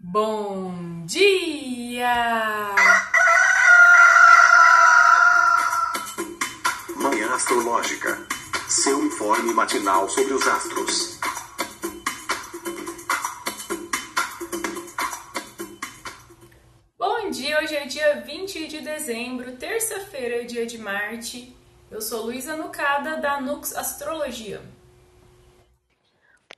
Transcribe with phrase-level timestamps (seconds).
[0.00, 2.14] Bom dia!
[6.94, 8.16] Manhã Astrológica.
[8.68, 11.18] Seu informe matinal sobre os astros.
[16.96, 21.56] Bom dia, hoje é dia 20 de dezembro, terça-feira, dia de Marte.
[21.90, 24.62] Eu sou Luísa Nucada, da Nux Astrologia.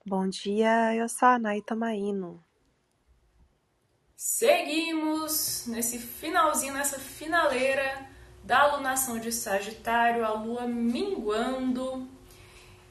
[0.04, 2.45] Bom dia, eu sou a Naita Maíno.
[4.40, 8.08] Seguimos nesse finalzinho, nessa finaleira
[8.43, 12.08] da alunação de Sagitário, a lua minguando.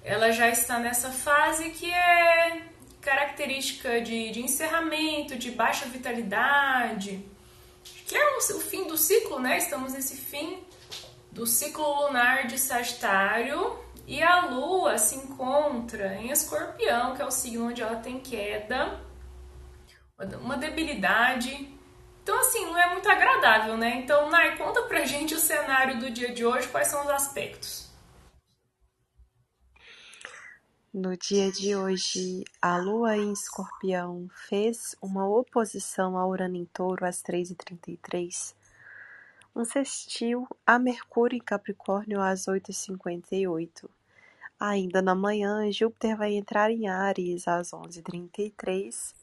[0.03, 2.61] Ela já está nessa fase que é
[3.01, 7.25] característica de, de encerramento, de baixa vitalidade,
[8.05, 9.57] que é o, o fim do ciclo, né?
[9.57, 10.63] Estamos nesse fim
[11.31, 13.75] do ciclo lunar de Sagitário
[14.05, 19.08] e a lua se encontra em Escorpião, que é o signo onde ela tem queda
[20.41, 21.73] uma debilidade.
[22.21, 23.95] Então, assim, não é muito agradável, né?
[23.97, 27.89] Então, Nai, conta pra gente o cenário do dia de hoje, quais são os aspectos.
[30.93, 37.05] No dia de hoje, a Lua em Escorpião fez uma oposição a Urano em Touro
[37.05, 38.55] às 3h33,
[39.55, 43.87] um sextil a Mercúrio em Capricórnio às 8h58.
[44.59, 49.13] Ainda na manhã, Júpiter vai entrar em Ares às 11h33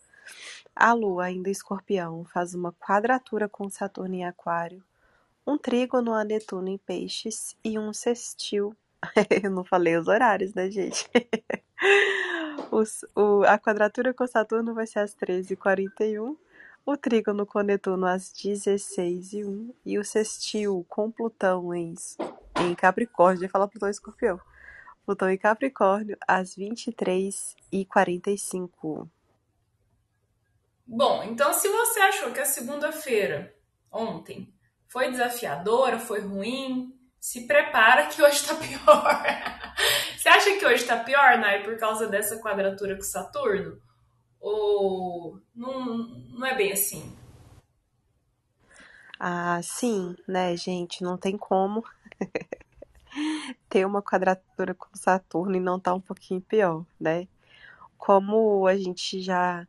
[0.76, 4.84] a Lua, ainda Escorpião, faz uma quadratura com Saturno em Aquário,
[5.46, 8.76] um trígono a Netuno em Peixes e um sextil.
[9.42, 11.08] Eu não falei os horários, né, gente?
[12.70, 16.36] Os, o, a quadratura com Saturno vai ser às 13h41,
[16.84, 21.94] o trígono com Netuno às 16h01 e o sextil com Plutão em,
[22.60, 24.40] em Capricórnio, ia falar Plutão em Escorpião.
[25.04, 29.08] Plutão em Capricórnio às 23h45.
[30.86, 33.52] Bom, então se você achou que a segunda-feira,
[33.90, 34.54] ontem,
[34.86, 39.22] foi desafiadora, foi ruim, se prepara que hoje tá pior.
[40.16, 43.80] você acha que hoje tá pior, Nai, por causa dessa quadratura com Saturno?
[44.40, 45.96] Ou não,
[46.30, 47.12] não é bem assim?
[49.18, 51.02] Ah, sim, né, gente?
[51.02, 51.84] Não tem como
[53.68, 57.26] ter uma quadratura com Saturno e não tá um pouquinho pior, né?
[57.98, 59.66] Como a gente já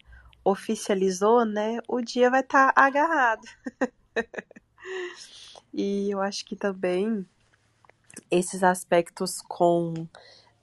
[0.50, 3.46] oficializou, né, o dia vai estar tá agarrado.
[5.74, 7.28] e eu acho que também
[8.32, 10.08] esses aspectos com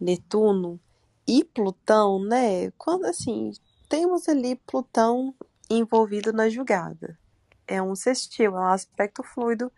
[0.00, 0.81] Netuno
[1.28, 3.53] e Plutão, né, quando assim,
[3.87, 5.34] temos ali Plutão
[5.69, 7.19] envolvido na julgada.
[7.67, 9.71] É um sextil, é um aspecto fluido,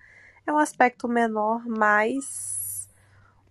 [0.47, 2.89] é um aspecto menor, mas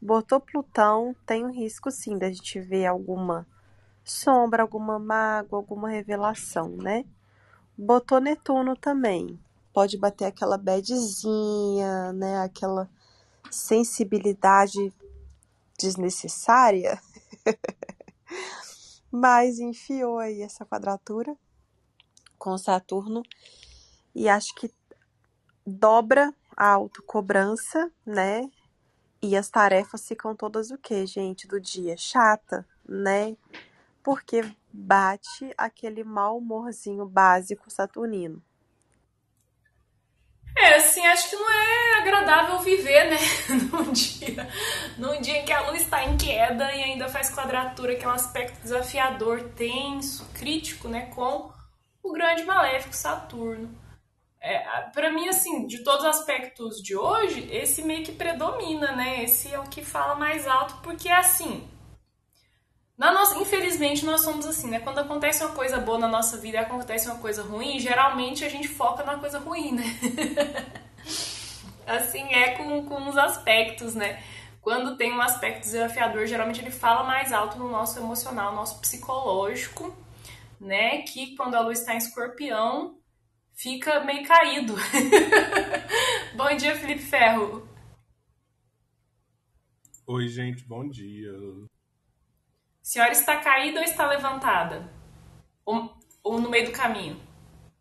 [0.02, 3.46] botou Plutão, tem um risco sim da gente ver alguma
[4.06, 7.04] sombra, alguma mágoa, alguma revelação, né?
[7.78, 9.40] Botou Netuno também.
[9.74, 12.40] Pode bater aquela badzinha, né?
[12.40, 12.90] Aquela
[13.52, 14.94] sensibilidade
[15.78, 17.02] desnecessária.
[19.12, 21.36] Mas enfiou aí essa quadratura
[22.38, 23.24] com Saturno
[24.14, 24.72] e acho que
[25.66, 28.50] dobra a autocobrança, né?
[29.22, 31.98] E as tarefas ficam todas o que, gente, do dia?
[31.98, 33.36] Chata, né?
[34.06, 38.40] Porque bate aquele mau humorzinho básico saturnino.
[40.56, 43.18] É, assim, acho que não é agradável viver, né?
[43.74, 44.48] num dia,
[44.98, 48.08] num dia em que a lua está em queda e ainda faz quadratura, que é
[48.08, 51.08] aspecto desafiador, tenso, crítico, né?
[51.08, 51.52] Com
[52.04, 53.76] o grande maléfico Saturno.
[54.40, 54.60] É,
[54.94, 59.24] para mim, assim, de todos os aspectos de hoje, esse meio que predomina, né?
[59.24, 61.68] Esse é o que fala mais alto, porque assim,
[62.98, 64.80] na nossa, infelizmente, nós somos assim, né?
[64.80, 68.70] Quando acontece uma coisa boa na nossa vida acontece uma coisa ruim, geralmente a gente
[68.70, 69.84] foca na coisa ruim, né?
[71.86, 74.24] assim é com, com os aspectos, né?
[74.62, 78.80] Quando tem um aspecto desafiador, geralmente ele fala mais alto no nosso emocional, no nosso
[78.80, 79.94] psicológico,
[80.60, 81.02] né?
[81.02, 82.98] Que quando a luz está em escorpião,
[83.54, 84.74] fica meio caído.
[86.34, 87.68] bom dia, Felipe Ferro.
[90.08, 91.34] Oi, gente, bom dia
[92.86, 94.88] senhora está caída ou está levantada?
[95.66, 97.20] Ou, ou no meio do caminho?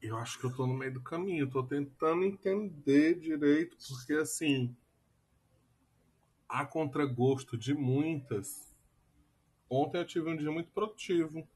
[0.00, 1.44] Eu acho que eu estou no meio do caminho.
[1.44, 4.74] Estou tentando entender direito, porque assim,
[6.48, 8.74] a contragosto de muitas,
[9.68, 11.46] ontem eu tive um dia muito produtivo.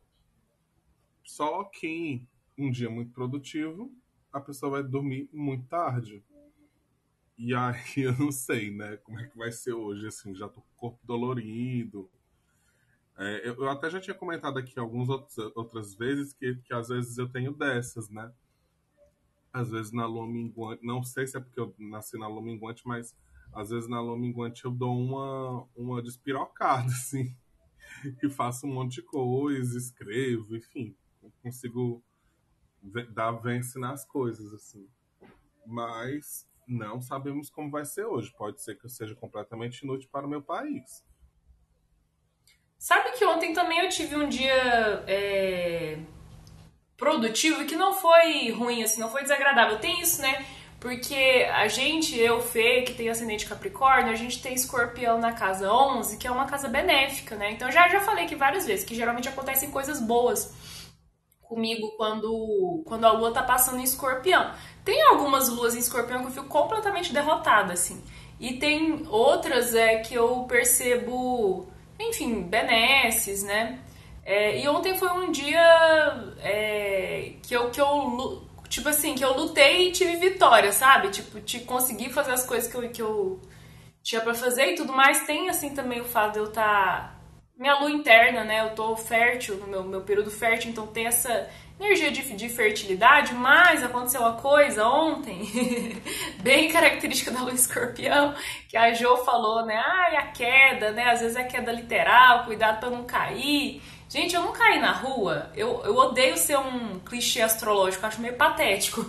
[1.24, 2.22] Só que
[2.56, 3.90] um dia muito produtivo,
[4.30, 6.22] a pessoa vai dormir muito tarde.
[7.38, 10.60] E aí eu não sei, né, como é que vai ser hoje, assim, já tô
[10.60, 12.10] com o corpo dolorido,
[13.18, 16.88] É, eu, eu, até já tinha comentado aqui algumas outras, outras vezes que, que às
[16.88, 18.32] vezes eu tenho dessas, né?
[19.52, 22.86] Às vezes na lua minguante, não sei se é porque eu nasci na lua minguante,
[22.86, 23.16] mas
[23.52, 27.34] às vezes na lua minguante eu dou uma, uma despirocada, assim.
[28.22, 30.94] E faço um monte de coisa, escrevo, enfim.
[31.42, 32.00] Consigo
[33.10, 34.86] dar vence nas coisas, assim.
[35.66, 38.32] Mas não sabemos como vai ser hoje.
[38.36, 41.04] Pode ser que eu seja completamente inútil para o meu país.
[42.78, 45.98] Sabe que ontem também eu tive um dia é,
[46.96, 49.78] produtivo que não foi ruim, assim, não foi desagradável.
[49.78, 50.46] Tem isso, né?
[50.78, 55.72] Porque a gente, eu, Fê, que tem ascendente Capricórnio, a gente tem escorpião na casa
[55.72, 57.50] 11, que é uma casa benéfica, né?
[57.50, 60.54] Então já, já falei aqui várias vezes que geralmente acontecem coisas boas
[61.42, 64.52] comigo quando, quando a lua tá passando em escorpião.
[64.84, 68.00] Tem algumas luas em escorpião que eu fico completamente derrotada, assim.
[68.38, 73.80] E tem outras é, que eu percebo enfim, benesses, né?
[74.24, 79.34] É, e ontem foi um dia é, que, eu, que eu, tipo assim, que eu
[79.34, 81.10] lutei e tive vitória, sabe?
[81.10, 83.40] Tipo, te consegui fazer as coisas que eu, que eu
[84.02, 85.26] tinha para fazer e tudo mais.
[85.26, 87.12] Tem, assim, também o fato de eu estar...
[87.12, 87.18] Tá,
[87.58, 88.60] minha lua interna, né?
[88.60, 93.34] Eu tô fértil, no meu, meu período fértil, então tem essa energia de, de fertilidade,
[93.34, 96.00] mas aconteceu uma coisa ontem,
[96.42, 98.34] bem característica da lua escorpião,
[98.68, 99.76] que a Jo falou, né?
[99.76, 101.10] Ai, a queda, né?
[101.10, 103.80] Às vezes é queda literal, cuidado para não cair.
[104.08, 105.50] Gente, eu não caí na rua.
[105.54, 109.04] Eu, eu odeio ser um clichê astrológico, acho meio patético.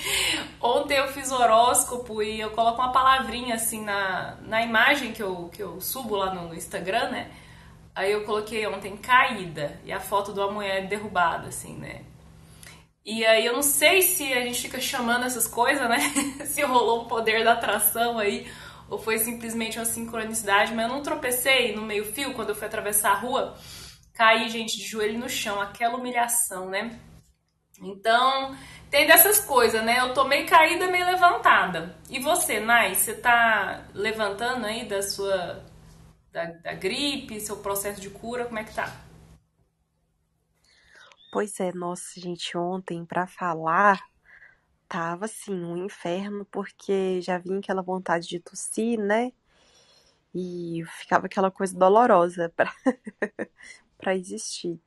[0.60, 5.50] Ontem eu fiz horóscopo e eu coloco uma palavrinha assim na, na imagem que eu,
[5.52, 7.30] que eu subo lá no Instagram, né?
[7.94, 12.02] Aí eu coloquei ontem caída e a foto de uma mulher derrubada, assim, né?
[13.04, 15.98] E aí eu não sei se a gente fica chamando essas coisas, né?
[16.46, 18.46] se rolou um poder da atração aí,
[18.90, 22.66] ou foi simplesmente uma sincronicidade, mas eu não tropecei no meio fio quando eu fui
[22.66, 23.56] atravessar a rua.
[24.14, 26.98] Caí, gente, de joelho no chão, aquela humilhação, né?
[27.80, 28.56] Então,
[28.90, 30.00] tem dessas coisas, né?
[30.00, 31.96] Eu tô meio caída, meio levantada.
[32.10, 35.64] E você, Nai, você tá levantando aí da sua
[36.32, 38.92] da, da gripe, seu processo de cura, como é que tá?
[41.30, 44.00] Pois é, nossa, gente, ontem para falar
[44.88, 49.32] tava assim um inferno porque já vinha aquela vontade de tossir, né?
[50.34, 52.72] E ficava aquela coisa dolorosa para
[53.98, 54.80] para existir.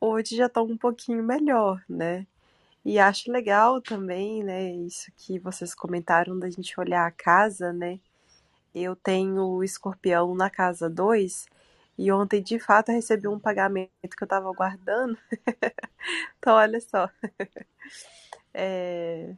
[0.00, 2.26] Hoje já tá um pouquinho melhor, né?
[2.84, 8.00] E acho legal também, né, isso que vocês comentaram da gente olhar a casa, né?
[8.74, 11.46] Eu tenho escorpião na casa 2
[12.00, 15.18] e ontem de fato recebi um pagamento que eu estava aguardando.
[16.38, 17.08] então, olha só.
[18.52, 19.32] É,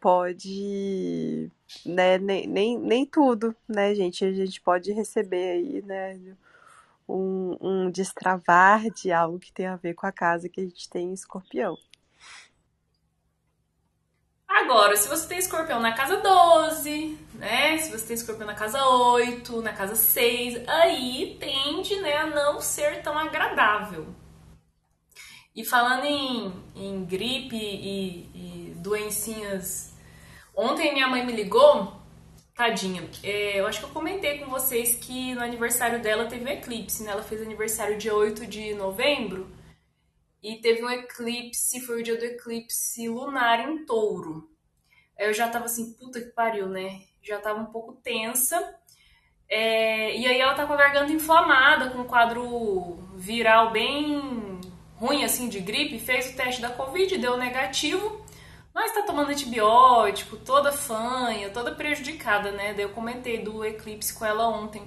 [0.00, 1.50] pode.
[1.84, 4.24] Né, nem, nem, nem tudo, né, gente?
[4.24, 6.18] A gente pode receber aí, né?
[7.06, 10.88] Um, um destravar de algo que tem a ver com a casa que a gente
[10.88, 11.76] tem em escorpião.
[14.58, 17.76] Agora, se você tem escorpião na casa 12, né?
[17.76, 22.58] Se você tem escorpião na casa 8, na casa 6, aí tende né, a não
[22.58, 24.06] ser tão agradável.
[25.54, 29.94] E falando em, em gripe e, e doencinhas,
[30.54, 31.92] ontem minha mãe me ligou,
[32.54, 33.06] tadinha.
[33.22, 37.02] É, eu acho que eu comentei com vocês que no aniversário dela teve um eclipse,
[37.02, 37.10] né?
[37.10, 39.54] Ela fez aniversário dia 8 de novembro.
[40.42, 44.55] E teve um eclipse, foi o dia do eclipse lunar em touro.
[45.18, 47.00] Eu já tava assim, puta que pariu, né?
[47.22, 48.74] Já tava um pouco tensa.
[49.48, 54.60] É, e aí ela tá com a garganta inflamada, com um quadro viral bem
[54.96, 55.98] ruim, assim, de gripe.
[55.98, 58.24] Fez o teste da Covid, deu negativo.
[58.74, 62.74] Mas tá tomando antibiótico, toda fanha, toda prejudicada, né?
[62.74, 64.82] Daí eu comentei do eclipse com ela ontem.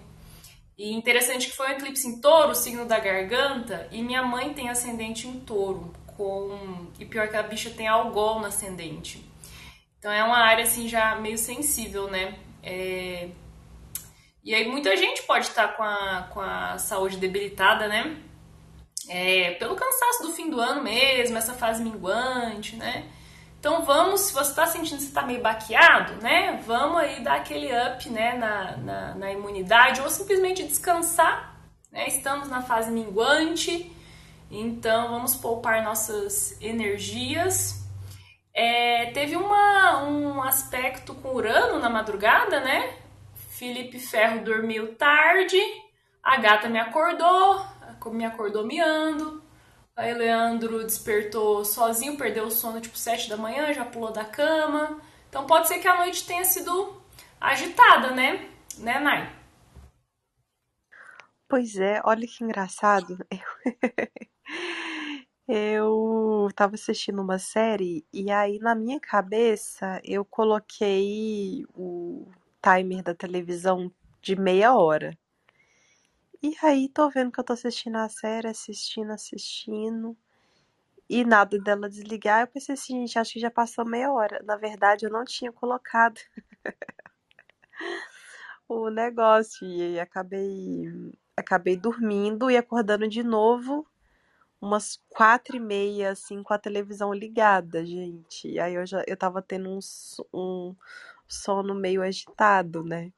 [0.77, 4.69] E interessante que foi um eclipse em touro, signo da garganta, e minha mãe tem
[4.69, 5.91] ascendente em touro.
[6.15, 6.87] Com...
[6.99, 9.28] E pior que a bicha tem algol no ascendente.
[9.99, 12.35] Então é uma área assim já meio sensível, né?
[12.63, 13.29] É...
[14.41, 18.17] E aí muita gente pode estar com a, com a saúde debilitada, né?
[19.09, 23.09] É, pelo cansaço do fim do ano mesmo, essa fase minguante, né?
[23.59, 26.61] Então vamos, se você está sentindo que está meio baqueado, né?
[26.65, 31.59] Vamos aí dar aquele up né, na, na, na imunidade ou simplesmente descansar.
[31.91, 32.07] Né?
[32.07, 33.91] Estamos na fase minguante,
[34.49, 37.78] então vamos poupar nossas energias
[38.53, 42.93] é, teve uma, um aspecto com Urano na madrugada, né?
[43.49, 45.57] Felipe Ferro dormiu tarde,
[46.23, 47.65] a gata me acordou,
[48.11, 49.43] me acordou miando.
[49.95, 55.01] Aí Leandro despertou sozinho, perdeu o sono tipo 7 da manhã, já pulou da cama.
[55.27, 57.01] Então pode ser que a noite tenha sido
[57.39, 58.49] agitada, né?
[58.77, 59.29] Né, Nai?
[61.49, 63.17] Pois é, olha que engraçado.
[65.51, 72.27] Eu tava assistindo uma série e aí na minha cabeça eu coloquei o
[72.61, 73.91] timer da televisão
[74.21, 75.17] de meia hora.
[76.39, 80.15] E aí tô vendo que eu tô assistindo a série, assistindo, assistindo.
[81.09, 82.41] E nada dela desligar.
[82.41, 84.43] Eu pensei assim, gente, acho que já passou meia hora.
[84.45, 86.21] Na verdade, eu não tinha colocado
[88.69, 89.67] o negócio.
[89.67, 93.87] E acabei, acabei dormindo e acordando de novo
[94.61, 98.47] umas quatro e meia, assim, com a televisão ligada, gente.
[98.47, 99.79] E aí eu já eu tava tendo um,
[100.33, 100.75] um
[101.27, 103.11] sono meio agitado, né?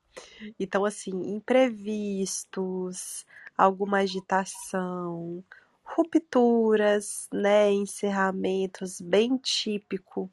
[0.59, 3.25] Então, assim, imprevistos,
[3.57, 5.43] alguma agitação,
[5.83, 7.71] rupturas, né?
[7.71, 10.29] Encerramentos, bem típico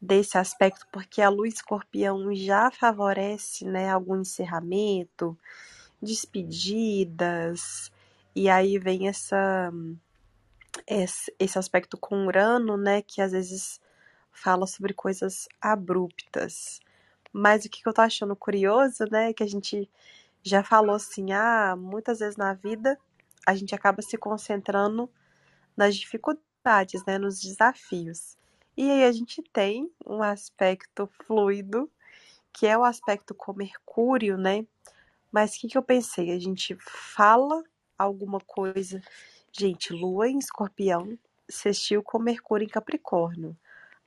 [0.00, 3.90] desse aspecto, porque a lua escorpião já favorece, né?
[3.90, 5.38] Algum encerramento,
[6.02, 7.92] despedidas,
[8.34, 9.72] e aí vem essa
[10.86, 13.80] esse aspecto com Urano, né, que às vezes
[14.32, 16.80] fala sobre coisas abruptas.
[17.32, 19.90] Mas o que eu tô achando curioso, né, é que a gente
[20.42, 22.98] já falou assim, ah, muitas vezes na vida
[23.46, 25.10] a gente acaba se concentrando
[25.76, 28.36] nas dificuldades, né, nos desafios.
[28.76, 31.90] E aí a gente tem um aspecto fluido,
[32.52, 34.66] que é o aspecto com Mercúrio, né?
[35.30, 36.30] Mas o que, que eu pensei?
[36.32, 37.62] A gente fala
[37.98, 39.02] alguma coisa
[39.54, 43.54] Gente, Lua em Escorpião sextil com Mercúrio em Capricórnio.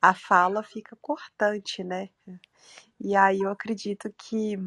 [0.01, 2.09] A fala fica cortante, né?
[2.99, 4.57] E aí eu acredito que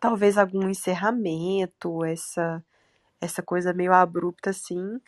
[0.00, 2.64] talvez algum encerramento, essa
[3.20, 5.00] essa coisa meio abrupta assim,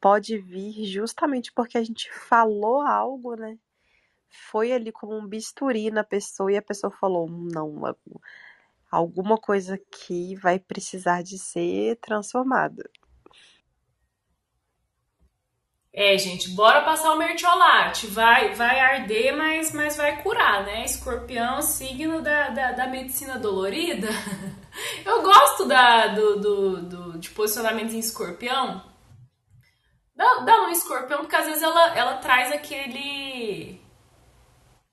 [0.00, 3.56] pode vir justamente porque a gente falou algo, né?
[4.50, 7.82] Foi ali como um bisturi na pessoa e a pessoa falou: não,
[8.90, 12.90] alguma coisa aqui vai precisar de ser transformada.
[15.96, 18.08] É, gente, bora passar o mertiolate.
[18.08, 20.84] Vai, vai arder, mas, mas vai curar, né?
[20.84, 24.08] Escorpião, signo da, da, da medicina dolorida.
[25.06, 28.82] Eu gosto da, do, do, do, de posicionamentos em escorpião.
[30.16, 33.80] Dá, dá um escorpião, porque às vezes ela, ela traz aquele.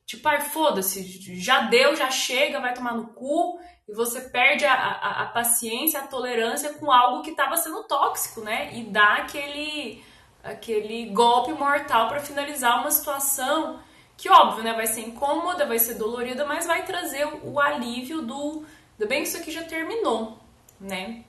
[0.06, 1.02] Tipo, ai, foda-se,
[1.42, 3.60] já deu, já chega, vai tomar no cu.
[3.90, 8.42] E você perde a, a, a paciência, a tolerância com algo que estava sendo tóxico,
[8.42, 8.70] né?
[8.76, 10.04] E dá aquele
[10.44, 13.80] aquele golpe mortal para finalizar uma situação
[14.18, 18.66] que, óbvio, né, vai ser incômoda, vai ser dolorida, mas vai trazer o alívio do.
[19.08, 20.38] Bem que isso aqui já terminou,
[20.80, 21.24] né?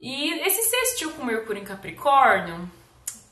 [0.00, 2.68] E esse sextil com Mercúrio em Capricórnio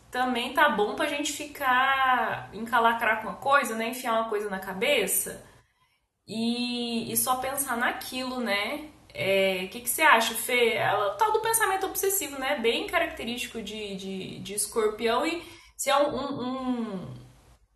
[0.09, 3.89] também tá bom pra gente ficar encalacrar com uma coisa, né?
[3.89, 5.45] Enfiar uma coisa na cabeça
[6.29, 8.89] e, e só pensar naquilo, né?
[9.11, 10.75] O é, que, que você acha, Fê?
[10.75, 12.61] É o tal do pensamento obsessivo, né?
[12.61, 15.43] Bem característico de, de, de escorpião e
[15.77, 17.15] se é um, um,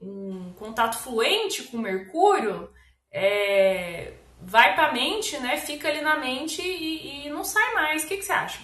[0.01, 2.71] um, contato fluente com Mercúrio,
[3.11, 5.57] é, vai pra mente, né?
[5.57, 8.05] Fica ali na mente e, e não sai mais.
[8.05, 8.61] O que, que você acha?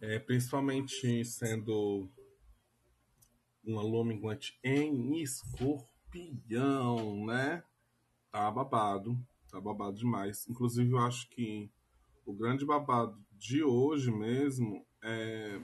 [0.00, 2.08] É, principalmente sendo
[3.64, 5.66] uma minguante em escorpião,
[7.26, 7.64] né?
[8.30, 9.18] Tá babado
[9.52, 10.48] Tá babado demais.
[10.48, 11.70] Inclusive, eu acho que
[12.24, 15.60] o grande babado de hoje mesmo é,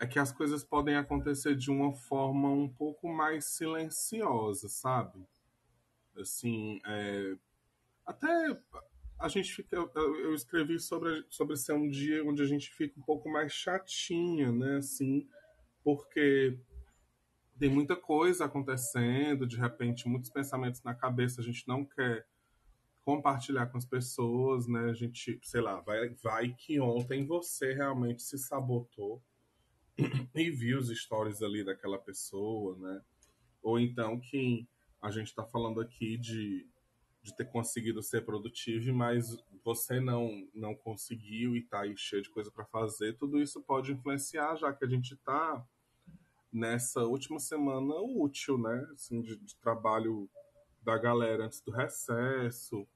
[0.00, 5.24] é que as coisas podem acontecer de uma forma um pouco mais silenciosa, sabe?
[6.18, 7.36] Assim, é,
[8.04, 8.60] até
[9.16, 9.76] a gente fica.
[9.94, 14.50] Eu escrevi sobre, sobre ser um dia onde a gente fica um pouco mais chatinha,
[14.50, 14.78] né?
[14.78, 15.28] Assim,
[15.84, 16.58] porque
[17.64, 22.26] tem muita coisa acontecendo, de repente, muitos pensamentos na cabeça, a gente não quer
[23.02, 24.90] compartilhar com as pessoas, né?
[24.90, 29.22] A gente, sei lá, vai, vai que ontem você realmente se sabotou
[30.36, 33.00] e viu os stories ali daquela pessoa, né?
[33.62, 34.68] Ou então que
[35.00, 36.68] a gente está falando aqui de,
[37.22, 42.28] de ter conseguido ser produtivo, mas você não não conseguiu e está aí cheio de
[42.28, 43.16] coisa para fazer.
[43.16, 45.66] Tudo isso pode influenciar, já que a gente está
[46.54, 48.86] nessa última semana útil, né?
[48.92, 50.30] Assim, de, de, trabalho
[50.80, 52.86] da galera antes do recesso.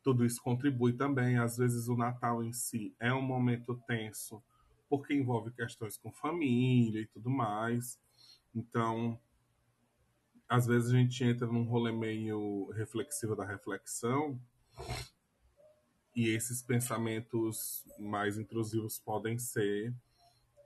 [0.00, 1.38] Tudo isso contribui também.
[1.38, 4.40] Às vezes o Natal em si é um momento tenso,
[4.88, 7.98] porque envolve questões com família e tudo mais.
[8.54, 9.18] Então,
[10.48, 14.40] às vezes a gente entra num rolê meio reflexivo da reflexão
[16.14, 19.92] e esses pensamentos mais intrusivos podem ser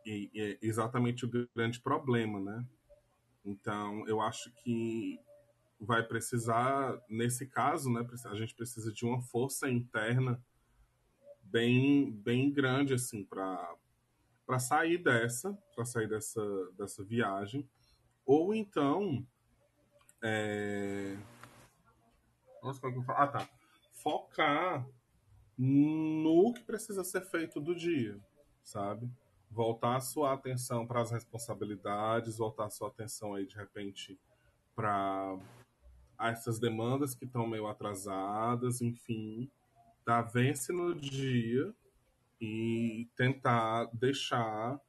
[0.05, 2.67] e, e é exatamente o grande problema, né?
[3.45, 5.19] Então, eu acho que
[5.81, 10.43] vai precisar, nesse caso, né, a gente precisa de uma força interna
[11.43, 16.43] bem, bem grande assim para sair dessa, para sair dessa,
[16.77, 17.69] dessa viagem,
[18.27, 19.27] ou então
[20.23, 21.17] é...
[22.63, 23.19] Nossa, como é que eu falo?
[23.19, 23.49] Ah, tá.
[23.95, 24.87] Focar
[25.57, 28.19] no que precisa ser feito do dia,
[28.63, 29.11] sabe?
[29.51, 34.19] Voltar a sua atenção para as responsabilidades, voltar a sua atenção aí de repente
[34.75, 35.39] para
[36.19, 39.51] essas demandas que estão meio atrasadas, enfim,
[40.07, 41.75] dar vence no dia
[42.41, 44.81] e tentar deixar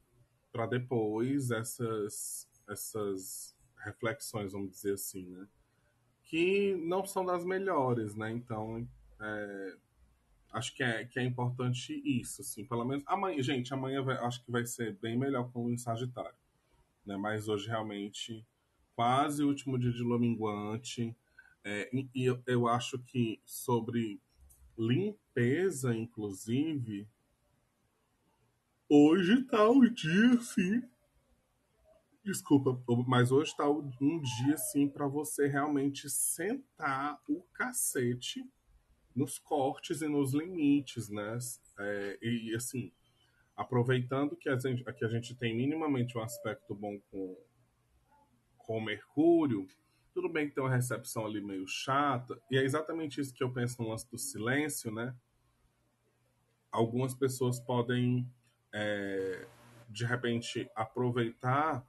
[0.51, 5.47] para depois essas essas reflexões, vamos dizer assim, né?
[6.23, 8.31] Que não são das melhores, né?
[8.31, 8.87] Então,
[9.19, 9.75] é,
[10.51, 14.43] acho que é, que é importante isso, assim, pelo menos amanhã, gente, amanhã vai, acho
[14.43, 16.37] que vai ser bem melhor com o Sagitário,
[17.05, 17.17] né?
[17.17, 18.45] Mas hoje realmente
[18.95, 21.15] quase o último dia de lua minguante,
[21.63, 24.19] é, e eu, eu acho que sobre
[24.77, 27.07] limpeza, inclusive,
[28.93, 30.83] Hoje tá o dia, sim.
[32.25, 32.77] Desculpa,
[33.07, 33.89] mas hoje tá um
[34.21, 38.45] dia, sim, para você realmente sentar o cacete
[39.15, 41.37] nos cortes e nos limites, né?
[41.79, 42.91] É, e, assim,
[43.55, 47.37] aproveitando que a, gente, que a gente tem minimamente um aspecto bom com,
[48.57, 49.67] com Mercúrio,
[50.13, 53.51] tudo bem que tem uma recepção ali meio chata, e é exatamente isso que eu
[53.51, 55.15] penso no lance do silêncio, né?
[56.71, 58.29] Algumas pessoas podem
[58.73, 59.47] é,
[59.89, 61.85] de repente aproveitar,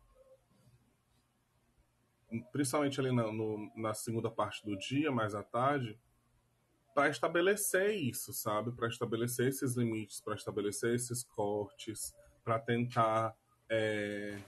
[2.51, 5.99] principalmente ali na, no, na segunda parte do dia, mais à tarde,
[6.95, 8.73] para estabelecer isso, sabe?
[8.73, 13.35] Para estabelecer esses limites, para estabelecer esses cortes, para tentar
[13.69, 14.39] é,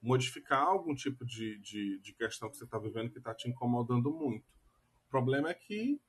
[0.00, 4.12] modificar algum tipo de, de, de questão que você está vivendo que está te incomodando
[4.12, 4.44] muito.
[5.06, 6.00] O problema é que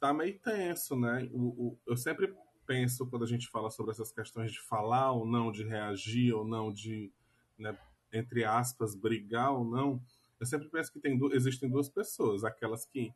[0.00, 1.28] tá meio tenso, né?
[1.32, 2.34] O, o, eu sempre
[2.66, 6.44] penso quando a gente fala sobre essas questões de falar ou não, de reagir ou
[6.46, 7.12] não, de,
[7.58, 7.78] né,
[8.12, 10.02] entre aspas, brigar ou não,
[10.40, 13.12] eu sempre penso que tem, existem duas pessoas, aquelas que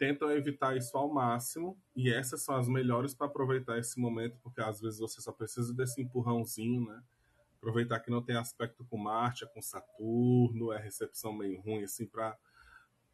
[0.00, 4.62] tentam evitar isso ao máximo, e essas são as melhores para aproveitar esse momento, porque
[4.62, 7.02] às vezes você só precisa desse empurrãozinho, né?
[7.58, 12.06] Aproveitar que não tem aspecto com Marte, é com Saturno, é recepção meio ruim, assim,
[12.06, 12.34] para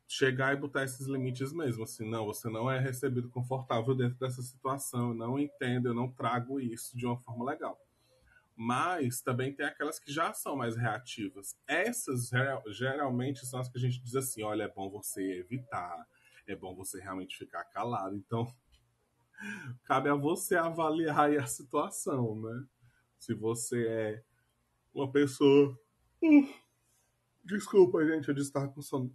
[0.06, 4.40] chegar e botar esses limites mesmo, assim, não, você não é recebido confortável dentro dessa
[4.40, 7.76] situação, eu não entendo, eu não trago isso de uma forma legal.
[8.54, 11.58] Mas também tem aquelas que já são mais reativas.
[11.66, 12.30] Essas
[12.68, 16.06] geralmente são as que a gente diz assim, olha, é bom você evitar,
[16.46, 18.16] é bom você realmente ficar calado.
[18.16, 18.46] Então,
[19.84, 22.66] cabe a você avaliar a situação, né?
[23.18, 24.22] Se você é
[24.94, 25.78] uma pessoa.
[26.22, 26.48] Hum,
[27.44, 29.14] desculpa, gente, eu de estar com sono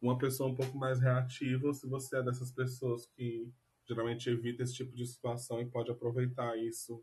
[0.00, 3.52] uma pessoa um pouco mais reativa, se você é dessas pessoas que
[3.84, 7.02] geralmente evita esse tipo de situação e pode aproveitar isso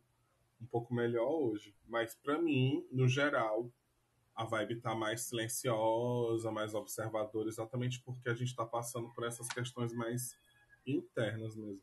[0.62, 1.76] um pouco melhor hoje.
[1.88, 3.70] Mas para mim, no geral,
[4.36, 9.48] a vibe tá mais silenciosa, mais observadora, exatamente porque a gente está passando por essas
[9.48, 10.36] questões mais
[10.86, 11.82] internas mesmo.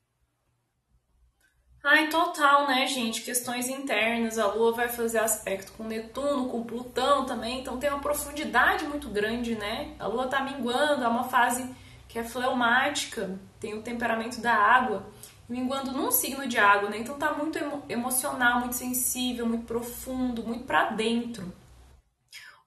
[1.85, 3.23] Ai, total, né, gente?
[3.23, 7.99] Questões internas, a Lua vai fazer aspecto com Netuno, com Plutão também, então tem uma
[8.01, 9.97] profundidade muito grande, né?
[9.99, 11.69] A Lua tá minguando, é uma fase
[12.09, 15.11] que é fleumática, tem o temperamento da água,
[15.49, 16.99] minguando num signo de água, né?
[16.99, 21.53] Então tá muito emo emocional, muito sensível, muito profundo, muito para dentro.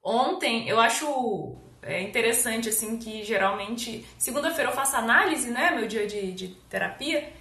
[0.06, 6.08] Ontem, eu acho é interessante, assim, que geralmente, segunda-feira eu faço análise, né, meu dia
[6.08, 7.32] de, de terapia,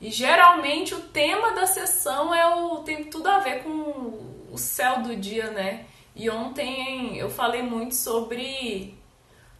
[0.00, 3.70] e geralmente o tema da sessão é o tem tudo a ver com
[4.50, 5.86] o céu do dia, né?
[6.16, 8.98] E ontem eu falei muito sobre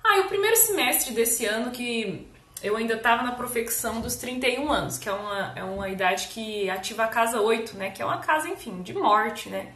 [0.02, 2.28] ah, o primeiro semestre desse ano que
[2.62, 6.68] eu ainda estava na profecção dos 31 anos, que é uma, é uma idade que
[6.68, 7.90] ativa a casa 8, né?
[7.90, 9.72] Que é uma casa, enfim, de morte, né?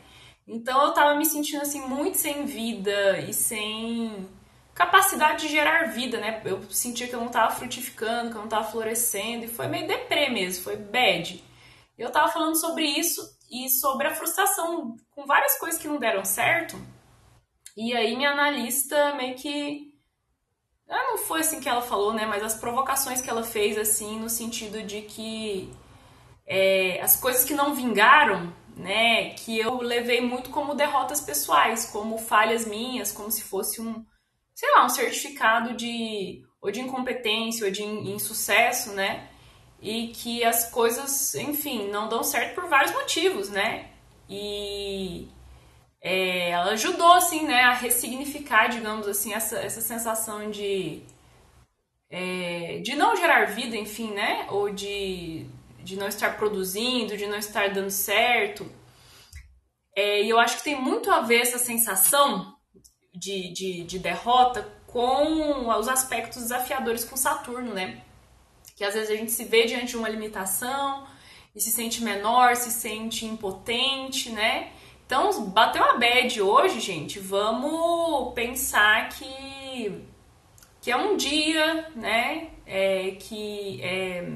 [0.46, 4.28] Então eu tava me sentindo assim muito sem vida e sem
[4.74, 6.40] capacidade de gerar vida, né?
[6.44, 9.88] Eu sentia que eu não estava frutificando, que eu não estava florescendo, e foi meio
[9.88, 11.42] deprê mesmo, foi bad.
[11.98, 16.24] Eu estava falando sobre isso e sobre a frustração com várias coisas que não deram
[16.24, 16.76] certo.
[17.76, 19.94] E aí minha analista meio que
[20.88, 22.26] ah, não foi assim que ela falou, né?
[22.26, 25.72] Mas as provocações que ela fez, assim, no sentido de que
[26.46, 29.30] é, as coisas que não vingaram, né?
[29.30, 34.04] Que eu levei muito como derrotas pessoais, como falhas minhas, como se fosse um,
[34.54, 39.28] sei lá, um certificado de ou de incompetência ou de insucesso, né?
[39.80, 43.90] E que as coisas, enfim, não dão certo por vários motivos, né?
[44.28, 45.28] E
[46.00, 51.02] é, ela ajudou, assim, né, a ressignificar, digamos assim, essa, essa sensação de
[52.10, 54.46] é, de não gerar vida, enfim, né?
[54.50, 55.46] Ou de,
[55.86, 58.68] de não estar produzindo, de não estar dando certo.
[59.94, 62.56] É, e eu acho que tem muito a ver essa sensação
[63.14, 68.02] de, de, de derrota com os aspectos desafiadores com Saturno, né?
[68.74, 71.06] Que às vezes a gente se vê diante de uma limitação
[71.54, 74.72] e se sente menor, se sente impotente, né?
[75.06, 80.02] Então, bateu a bad hoje, gente, vamos pensar que,
[80.80, 82.50] que é um dia, né?
[82.66, 84.28] É, que é,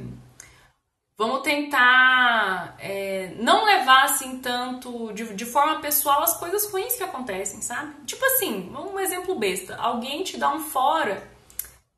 [1.21, 7.03] vamos tentar é, não levar assim tanto de, de forma pessoal as coisas ruins que
[7.03, 7.93] acontecem, sabe?
[8.07, 11.23] Tipo assim, um exemplo besta: alguém te dá um fora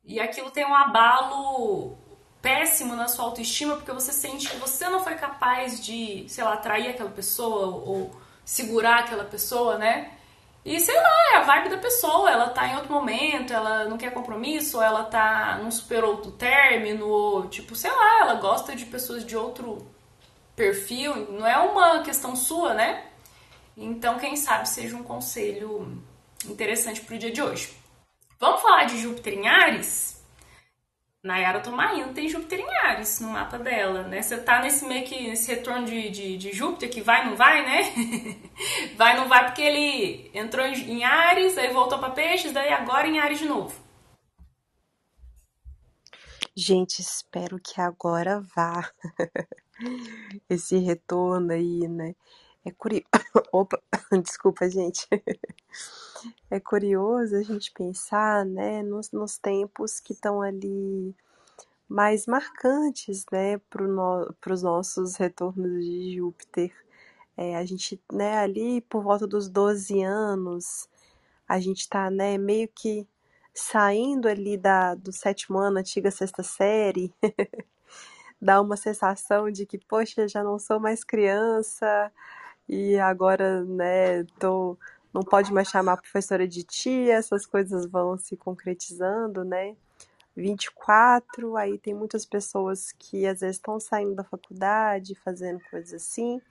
[0.03, 1.97] e aquilo tem um abalo
[2.41, 6.55] péssimo na sua autoestima porque você sente que você não foi capaz de, sei lá,
[6.55, 8.11] atrair aquela pessoa ou
[8.43, 10.17] segurar aquela pessoa, né?
[10.65, 13.97] E sei lá, é a vibe da pessoa, ela tá em outro momento, ela não
[13.97, 18.85] quer compromisso, ela tá, não superou o término, ou tipo, sei lá, ela gosta de
[18.85, 19.85] pessoas de outro
[20.55, 23.05] perfil, não é uma questão sua, né?
[23.75, 26.01] Então, quem sabe seja um conselho
[26.45, 27.73] interessante pro dia de hoje.
[28.39, 30.12] Vamos falar de Júpiter em Ares?
[31.23, 34.21] Nayara Tomaino tem Júpiter em Ares no mapa dela, né?
[34.21, 37.63] Você tá nesse meio que nesse retorno de, de, de Júpiter que vai, não vai,
[37.65, 37.93] né?
[38.97, 43.19] vai, não vai porque ele entrou em Ares, aí voltou para Peixes, daí agora em
[43.19, 43.73] Ares de novo.
[46.53, 48.91] Gente, espero que agora vá
[50.49, 52.15] esse retorno aí, né?
[52.65, 53.07] É curioso.
[53.49, 53.81] Opa,
[54.21, 55.07] desculpa, gente.
[56.49, 61.15] É curioso a gente pensar, né, nos, nos tempos que estão ali
[61.87, 66.73] mais marcantes, né, para no, os nossos retornos de Júpiter.
[67.37, 70.87] É, a gente, né, ali por volta dos 12 anos,
[71.47, 73.07] a gente está, né, meio que
[73.53, 77.13] saindo ali da, do sétimo ano, antiga sexta série,
[78.41, 82.11] dá uma sensação de que, poxa, já não sou mais criança,
[82.67, 84.77] e agora, né, tô,
[85.13, 89.75] não pode mais chamar a professora de tia, essas coisas vão se concretizando, né?
[90.35, 96.41] 24, aí tem muitas pessoas que às vezes estão saindo da faculdade, fazendo coisas assim.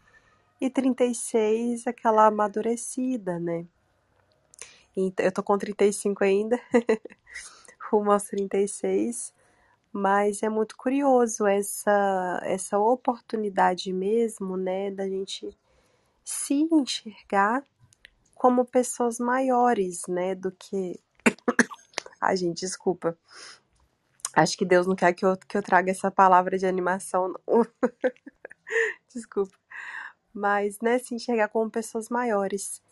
[0.61, 3.67] E 36, aquela amadurecida, né?
[5.19, 6.61] Eu tô com 35 ainda,
[7.91, 9.35] rumo aos 36,
[9.91, 15.57] mas é muito curioso essa, essa oportunidade mesmo, né, da gente
[16.23, 17.65] se enxergar
[18.43, 20.99] como pessoas maiores, né, do que.
[22.21, 23.17] Ai, gente, desculpa.
[24.35, 27.33] Acho que Deus não quer que eu, que eu traga essa palavra de animação.
[29.15, 29.57] desculpa.
[30.35, 32.83] Mas, né, se enxergar como pessoas maiores.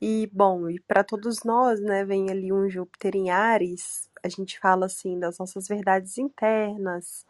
[0.00, 4.58] E, bom, e para todos nós, né, vem ali um Júpiter em Ares, a gente
[4.58, 7.24] fala assim das nossas verdades internas,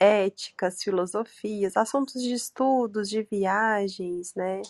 [0.00, 4.60] éticas, filosofias, assuntos de estudos, de viagens, né?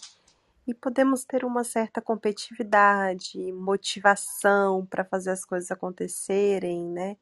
[0.66, 7.16] E podemos ter uma certa competitividade, motivação para fazer as coisas acontecerem, né?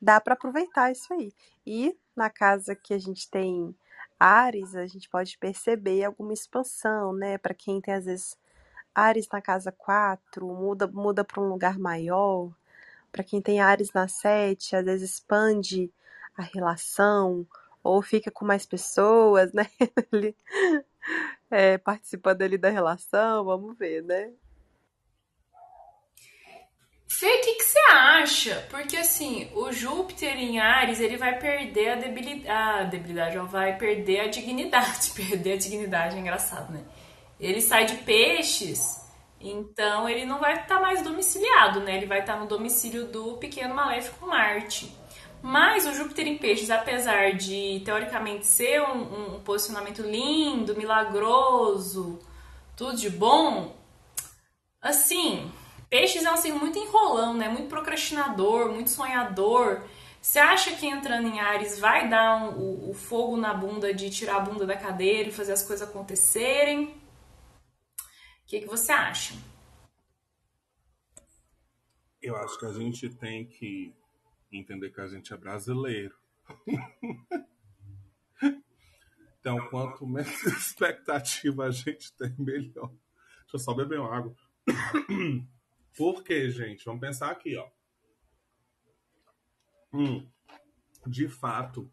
[0.00, 1.32] Dá para aproveitar isso aí.
[1.66, 3.74] E na casa que a gente tem
[4.20, 7.38] Ares, a gente pode perceber alguma expansão, né?
[7.38, 8.38] Para quem tem às vezes
[8.94, 12.52] Ares na casa 4, muda muda para um lugar maior.
[13.12, 15.92] Para quem tem Ares na 7, às vezes expande
[16.36, 17.46] a relação,
[17.82, 19.66] ou fica com mais pessoas, né?
[21.50, 24.30] É, participando ali da relação, vamos ver, né?
[27.22, 28.66] Fê, o que, você acha?
[28.70, 33.76] Porque assim, o Júpiter em Ares, ele vai perder a debilidade, a debilidade, ó, vai
[33.76, 36.82] perder a dignidade, perder a dignidade, é engraçado, né?
[37.38, 39.06] Ele sai de peixes,
[39.38, 41.96] então ele não vai estar tá mais domiciliado, né?
[41.96, 44.90] Ele vai estar tá no domicílio do pequeno maléfico Marte.
[45.42, 52.20] Mas o Júpiter em Peixes, apesar de teoricamente ser um, um posicionamento lindo, milagroso,
[52.76, 53.76] tudo de bom,
[54.80, 55.50] assim,
[55.90, 57.48] Peixes é um signo muito enrolão, né?
[57.48, 59.82] Muito procrastinador, muito sonhador.
[60.22, 64.08] Você acha que entrando em Ares vai dar um, o, o, fogo na bunda de
[64.08, 66.84] tirar a bunda da cadeira e fazer as coisas acontecerem?
[66.84, 69.34] O que, que você acha?
[72.22, 73.92] Eu acho que a gente tem que
[74.58, 76.16] entender que a gente é brasileiro.
[79.40, 82.88] então, quanto menos expectativa a gente tem, melhor.
[83.42, 84.34] Deixa eu só beber uma água.
[85.96, 86.84] Por quê, gente?
[86.84, 87.68] Vamos pensar aqui, ó.
[89.92, 90.26] Hum,
[91.06, 91.90] de fato,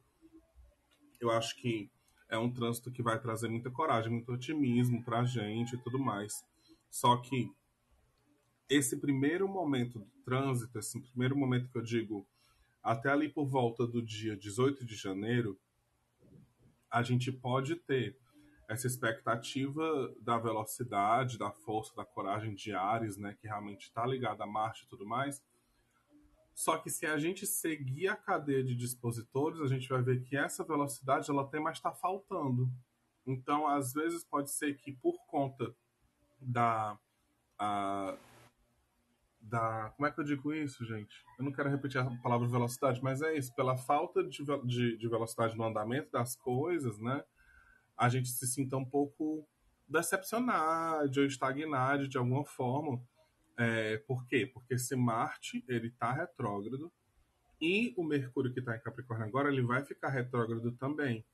[1.20, 1.92] eu acho que
[2.30, 6.34] é um trânsito que vai trazer muita coragem, muito otimismo pra gente e tudo mais.
[6.90, 7.52] Só que
[8.70, 12.28] esse primeiro momento do trânsito, esse primeiro momento que eu digo
[12.84, 15.60] até ali por volta do dia 18 de janeiro,
[16.90, 18.18] a gente pode ter
[18.68, 24.44] essa expectativa da velocidade, da força, da coragem de Ares, né, que realmente está ligada
[24.44, 25.44] a Marte e tudo mais.
[26.54, 30.36] Só que se a gente seguir a cadeia de dispositores, a gente vai ver que
[30.36, 32.70] essa velocidade ela tem, mas está faltando.
[33.26, 35.74] Então, às vezes pode ser que por conta
[36.40, 37.00] da
[37.58, 38.16] a,
[39.50, 39.92] da.
[39.96, 41.26] Como é que eu digo isso, gente?
[41.38, 43.54] Eu não quero repetir a palavra velocidade, mas é isso.
[43.56, 47.24] Pela falta de, de, de velocidade no andamento das coisas, né?
[47.98, 49.48] A gente se sinta um pouco
[49.88, 53.02] decepcionado ou estagnado de alguma forma.
[53.58, 54.46] É, por quê?
[54.46, 56.92] Porque se Marte ele está retrógrado
[57.60, 61.26] e o Mercúrio que está em Capricórnio agora ele vai ficar retrógrado também.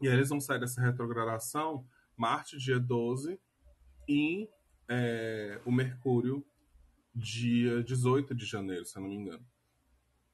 [0.00, 1.84] E aí eles vão sair dessa retrogradação
[2.16, 3.40] Marte dia 12
[4.08, 4.48] e
[4.88, 6.46] é, o Mercúrio
[7.18, 9.44] dia 18 de janeiro, se eu não me engano.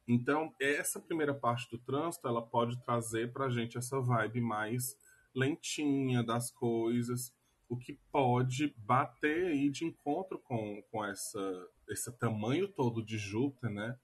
[0.06, 4.96] Então, essa primeira parte do trânsito, ela pode trazer para a gente essa vibe mais
[5.34, 7.34] lentinha das coisas,
[7.68, 11.40] o que pode bater aí de encontro com, com essa,
[11.88, 13.98] esse tamanho todo de Júpiter, né?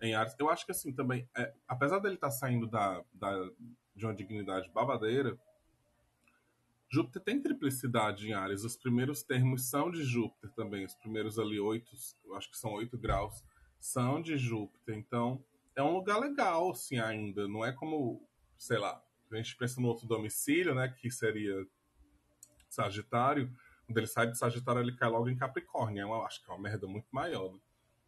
[0.00, 0.36] Em Ares.
[0.38, 3.50] Eu acho que assim também, é, apesar dele estar tá saindo da, da,
[3.94, 5.36] de uma dignidade babadeira,
[6.88, 8.64] Júpiter tem triplicidade em Ares.
[8.64, 10.84] Os primeiros termos são de Júpiter também.
[10.84, 11.90] Os primeiros ali oito,
[12.36, 13.42] acho que são oito graus,
[13.80, 14.96] são de Júpiter.
[14.96, 15.44] Então,
[15.74, 17.48] é um lugar legal, assim, ainda.
[17.48, 21.66] Não é como, sei lá, a gente pensa no outro domicílio, né, que seria
[22.68, 23.52] Sagitário.
[23.86, 26.02] Quando ele sai de Sagitário, ele cai logo em Capricórnio.
[26.02, 27.52] Eu acho que é uma merda muito maior.
[27.52, 27.60] Né?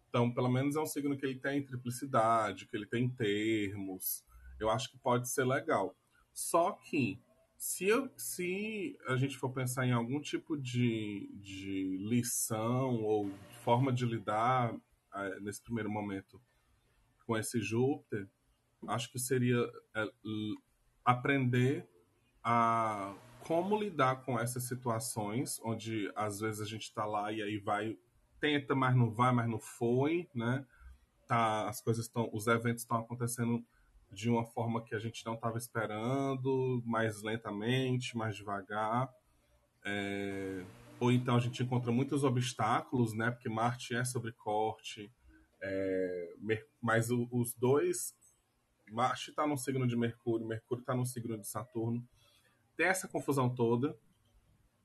[0.09, 4.25] Então, pelo menos é um signo que ele tem triplicidade, que ele tem termos.
[4.59, 5.95] Eu acho que pode ser legal.
[6.33, 7.21] Só que
[7.59, 13.29] se, eu, se a gente for pensar em algum tipo de, de lição ou
[13.65, 14.73] forma de lidar
[15.13, 16.41] é, nesse primeiro momento
[17.27, 18.29] com esse Júpiter,
[18.87, 19.59] acho que seria
[19.97, 20.07] é,
[21.05, 21.89] aprender
[22.45, 27.59] a como lidar com essas situações, onde às vezes a gente está lá e aí
[27.59, 27.99] vai,
[28.39, 30.65] tenta, mas não vai, mas não foi, né?
[31.27, 33.65] Tá, as coisas estão, os eventos estão acontecendo
[34.11, 39.09] de uma forma que a gente não estava esperando, mais lentamente, mais devagar.
[39.85, 40.65] É...
[41.01, 43.31] Ou então a gente encontra muitos obstáculos, né?
[43.31, 45.13] Porque Marte é sobre corte,
[45.63, 46.35] é...
[46.81, 48.15] mas os dois.
[48.91, 52.03] Marte está no signo de Mercúrio, Mercúrio está no signo de Saturno.
[52.75, 53.95] Tem essa confusão toda,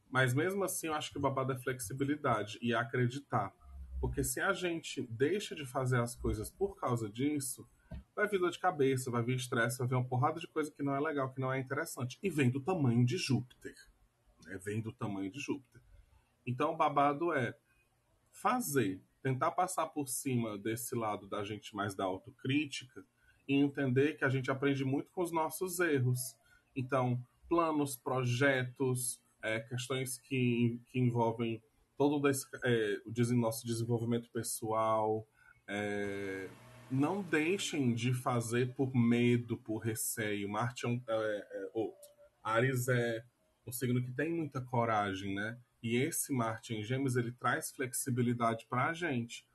[0.10, 3.54] mas mesmo assim eu acho que o babado é flexibilidade e acreditar.
[4.02, 7.66] Porque se a gente deixa de fazer as coisas por causa disso,
[8.16, 10.84] vai vir dor de cabeça, vai vir estresse, vai vir uma porrada de coisa que
[10.84, 12.18] não é legal, que não é interessante.
[12.22, 13.76] E vem do tamanho de Júpiter.
[14.46, 14.58] Né?
[14.64, 15.82] Vem do tamanho de Júpiter.
[16.46, 17.56] Então o babado é
[18.32, 23.06] fazer, tentar passar por cima desse lado da gente mais da autocrítica
[23.48, 26.36] e entender que a gente aprende muito com os nossos erros.
[26.76, 31.62] Então, planos, projetos, é, questões que, que envolvem
[31.98, 35.28] todo esse, é, o nosso desenvolvimento pessoal,
[35.68, 36.50] é,
[36.94, 40.48] não deixem de fazer por medo, por receio.
[40.48, 41.98] Marte é, um, é, é outro.
[42.44, 43.24] Ares é
[43.66, 45.58] um signo que tem muita coragem, né?
[45.82, 49.46] E esse Marte em Gêmeos ele traz flexibilidade para a gente.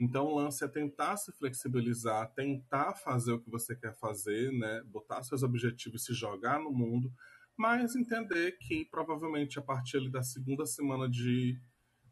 [0.00, 4.82] Então o lance é tentar se flexibilizar, tentar fazer o que você quer fazer, né?
[4.86, 7.12] Botar seus objetivos, se jogar no mundo,
[7.56, 11.60] mas entender que provavelmente a partir da segunda semana de,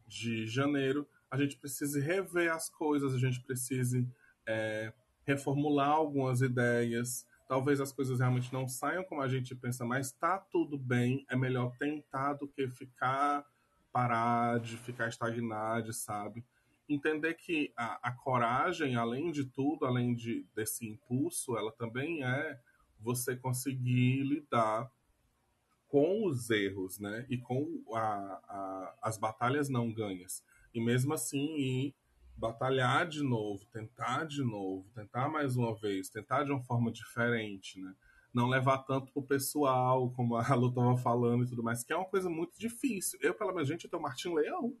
[0.07, 4.07] de janeiro a gente precise rever as coisas, a gente precise
[4.47, 4.93] é,
[5.25, 7.27] reformular algumas ideias.
[7.47, 11.25] Talvez as coisas realmente não saiam como a gente pensa, mas tá tudo bem.
[11.29, 13.45] É melhor tentar do que ficar
[13.91, 16.43] parado, ficar estagnado, sabe?
[16.87, 22.59] Entender que a, a coragem, além de tudo, além de, desse impulso, ela também é
[22.99, 24.91] você conseguir lidar
[25.87, 27.25] com os erros, né?
[27.29, 30.43] E com a, a, as batalhas não ganhas.
[30.73, 31.95] E mesmo assim ir
[32.37, 37.79] batalhar de novo, tentar de novo, tentar mais uma vez, tentar de uma forma diferente,
[37.79, 37.95] né?
[38.33, 41.95] Não levar tanto pro pessoal, como a Lu estava falando e tudo mais, que é
[41.95, 43.17] uma coisa muito difícil.
[43.21, 44.75] Eu, pela minha gente, eu tenho Martin Leão.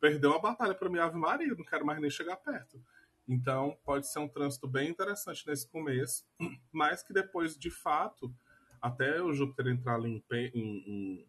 [0.00, 2.82] Perdeu uma batalha para minha Ave Maria, não quero mais nem chegar perto.
[3.28, 6.26] Então, pode ser um trânsito bem interessante nesse começo,
[6.72, 8.34] mas que depois, de fato,
[8.82, 11.26] até o Júpiter entrar ali em, em, em,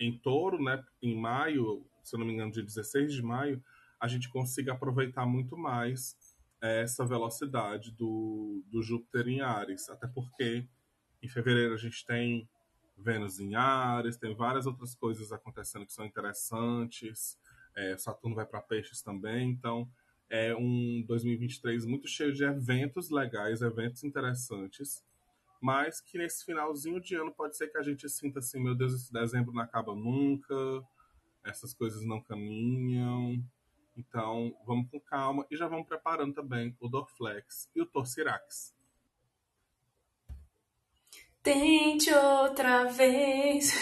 [0.00, 3.62] em touro, né, em maio, se eu não me engano, dia 16 de maio,
[4.04, 6.14] a gente consiga aproveitar muito mais
[6.60, 9.88] é, essa velocidade do, do Júpiter em Ares.
[9.88, 10.68] Até porque
[11.22, 12.46] em fevereiro a gente tem
[12.98, 17.38] Vênus em Ares, tem várias outras coisas acontecendo que são interessantes.
[17.74, 19.88] É, Saturno vai para Peixes também, então
[20.28, 25.02] É um 2023 muito cheio de eventos legais, eventos interessantes,
[25.60, 28.94] mas que nesse finalzinho de ano pode ser que a gente sinta assim, meu Deus,
[28.94, 30.54] esse dezembro não acaba nunca,
[31.44, 33.42] essas coisas não caminham.
[33.96, 38.74] Então, vamos com calma e já vamos preparando também o Dorflex e o Torcirax.
[41.42, 43.72] Tente outra vez.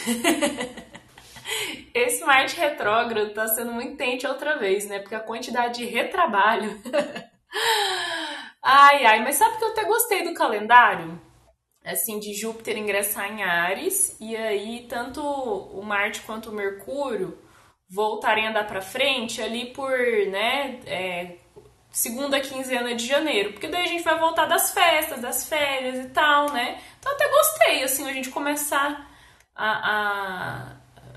[1.94, 4.98] Esse Marte retrógrado tá sendo muito tente outra vez, né?
[4.98, 6.80] Porque a quantidade de retrabalho.
[8.62, 11.20] ai, ai, mas sabe que eu até gostei do calendário?
[11.84, 17.36] Assim, de Júpiter ingressar em Ares, e aí tanto o Marte quanto o Mercúrio
[17.92, 21.36] voltarem a andar para frente ali por, né, é,
[21.90, 26.08] segunda quinzena de janeiro, porque daí a gente vai voltar das festas, das férias e
[26.08, 26.80] tal, né?
[26.98, 29.06] Então até gostei, assim, a gente começar
[29.54, 30.72] a,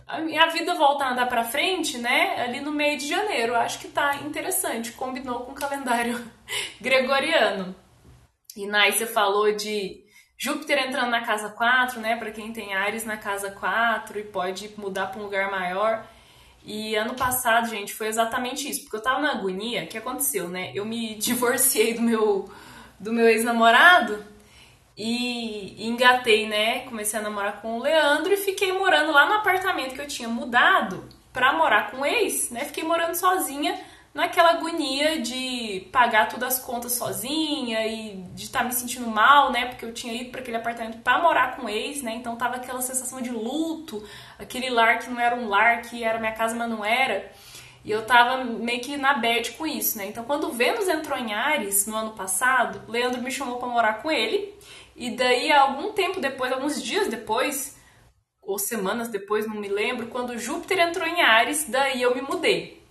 [0.06, 2.42] a, a vida voltar a andar para frente, né?
[2.44, 6.30] Ali no meio de janeiro, acho que tá interessante, combinou com o calendário
[6.82, 7.74] gregoriano.
[8.54, 10.04] E Nai, você falou de
[10.38, 12.18] Júpiter entrando na casa 4, né?
[12.18, 16.06] Para quem tem Ares na casa 4 e pode mudar para um lugar maior.
[16.66, 18.82] E ano passado, gente, foi exatamente isso.
[18.82, 20.72] Porque eu tava na agonia, o que aconteceu, né?
[20.74, 22.50] Eu me divorciei do meu,
[23.00, 24.26] do meu ex-namorado
[24.98, 26.80] e engatei, né?
[26.82, 30.28] Comecei a namorar com o Leandro e fiquei morando lá no apartamento que eu tinha
[30.28, 32.62] mudado pra morar com o ex, né?
[32.66, 33.80] Fiquei morando sozinha
[34.16, 39.52] naquela agonia de pagar todas as contas sozinha e de estar tá me sentindo mal,
[39.52, 39.66] né?
[39.66, 42.16] Porque eu tinha ido para aquele apartamento para morar com o ex, né?
[42.16, 44.02] Então tava aquela sensação de luto,
[44.40, 47.30] aquele lar que não era um lar, que era minha casa, mas não era.
[47.84, 50.08] E eu tava meio que na bad com isso, né?
[50.08, 54.02] Então quando o Vênus entrou em Ares no ano passado, Leandro me chamou para morar
[54.02, 54.56] com ele.
[54.96, 57.78] E daí, algum tempo depois, alguns dias depois,
[58.42, 62.85] ou semanas depois, não me lembro, quando Júpiter entrou em Ares, daí eu me mudei.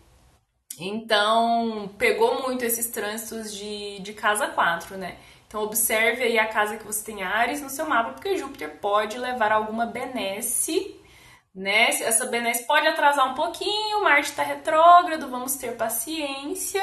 [0.79, 5.17] Então, pegou muito esses trânsitos de, de casa 4, né?
[5.47, 9.17] Então, observe aí a casa que você tem Ares no seu mapa, porque Júpiter pode
[9.19, 11.01] levar alguma benesse,
[11.55, 11.91] né?
[11.91, 16.83] Essa benesse pode atrasar um pouquinho, Marte está retrógrado, vamos ter paciência,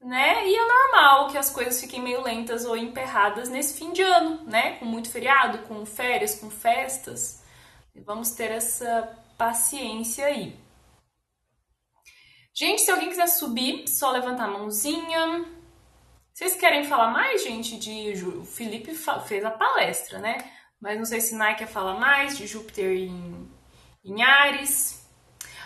[0.00, 0.46] né?
[0.46, 4.44] E é normal que as coisas fiquem meio lentas ou emperradas nesse fim de ano,
[4.46, 4.76] né?
[4.76, 7.42] Com muito feriado, com férias, com festas.
[8.06, 10.56] Vamos ter essa paciência aí.
[12.60, 15.46] Gente, se alguém quiser subir, só levantar a mãozinha.
[16.30, 18.94] Vocês querem falar mais, gente, de o Felipe
[19.26, 20.44] fez a palestra, né?
[20.78, 23.48] Mas não sei se Nai quer falar mais de Júpiter em,
[24.04, 25.08] em Ares.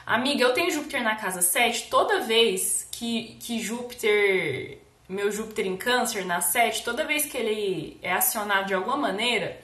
[0.06, 1.90] Amiga, eu tenho Júpiter na casa 7.
[1.90, 4.78] Toda vez que, que Júpiter,
[5.08, 9.60] meu Júpiter em Câncer na 7, toda vez que ele é acionado de alguma maneira,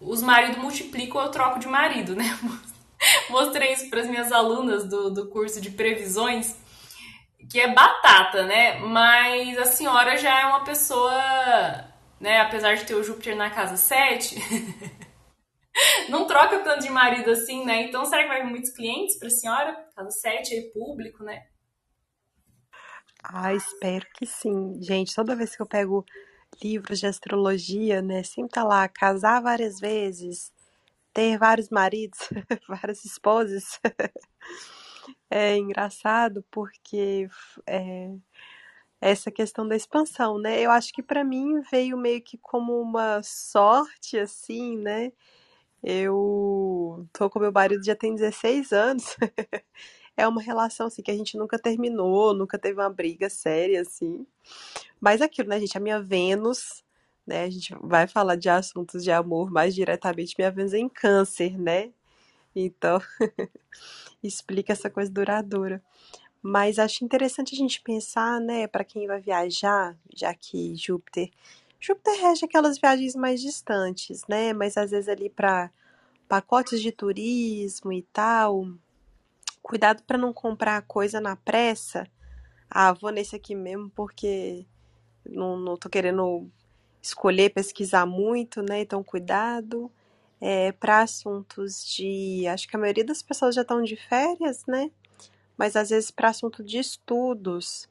[0.00, 2.38] os maridos multiplicam, eu troco de marido, né?
[3.28, 6.56] Mostrei isso para as minhas alunas do, do curso de previsões,
[7.48, 8.78] que é batata, né?
[8.78, 11.12] Mas a senhora já é uma pessoa,
[12.20, 12.40] né?
[12.40, 14.36] Apesar de ter o Júpiter na casa 7,
[16.08, 17.82] não troca tanto de marido assim, né?
[17.82, 19.86] Então será que vai vir muitos clientes para a senhora?
[19.94, 21.44] Casa 7 aí, público, né?
[23.22, 24.80] Ah, espero que sim.
[24.82, 26.04] Gente, toda vez que eu pego
[26.62, 30.52] livros de astrologia, né, sempre tá lá, casar várias vezes,
[31.12, 32.18] ter vários maridos,
[32.68, 33.78] várias esposas.
[35.30, 37.28] é engraçado porque
[37.66, 38.12] é,
[39.00, 40.60] essa questão da expansão, né?
[40.60, 45.12] Eu acho que para mim veio meio que como uma sorte, assim, né?
[45.82, 49.16] Eu tô com meu marido já tem 16 anos.
[50.16, 54.26] é uma relação assim que a gente nunca terminou, nunca teve uma briga séria assim.
[55.00, 56.84] Mas aquilo, né, gente, a minha Vênus
[57.30, 57.44] né?
[57.44, 61.90] A gente vai falar de assuntos de amor mais diretamente, minha vez em câncer, né?
[62.54, 63.00] Então,
[64.22, 65.82] explica essa coisa duradoura.
[66.42, 71.30] Mas acho interessante a gente pensar, né, para quem vai viajar, já que Júpiter,
[71.80, 74.52] Júpiter rege aquelas viagens mais distantes, né?
[74.52, 75.70] Mas às vezes ali para
[76.28, 78.66] pacotes de turismo e tal,
[79.62, 82.06] cuidado para não comprar coisa na pressa.
[82.70, 84.66] Ah, vou nesse aqui mesmo porque
[85.26, 86.50] não, não tô querendo
[87.02, 88.82] escolher pesquisar muito, né?
[88.82, 89.90] Então, cuidado.
[90.40, 92.46] É, para assuntos de.
[92.48, 94.90] Acho que a maioria das pessoas já estão de férias, né?
[95.56, 97.88] Mas às vezes para assunto de estudos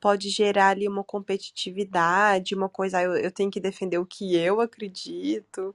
[0.00, 3.02] pode gerar ali uma competitividade, uma coisa.
[3.02, 5.74] Eu, eu tenho que defender o que eu acredito.